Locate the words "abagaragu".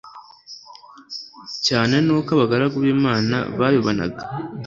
2.35-2.77